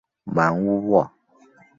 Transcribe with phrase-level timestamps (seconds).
[0.23, 1.11] 芒乌沃。